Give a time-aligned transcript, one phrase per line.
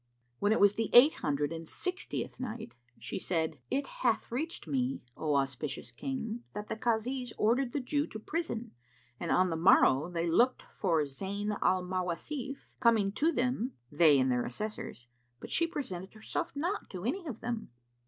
[0.39, 5.03] When it was the Eight Hundred and Sixtieth Night, She said, It hath reached me,
[5.15, 8.71] O auspicious King, that the Kazis ordered the Jew to prison
[9.19, 14.31] and on the morrow they looked for Zayn al Mawasif coming to them, they and
[14.31, 15.05] their assessors;
[15.39, 17.69] but she presented herself not to any of them.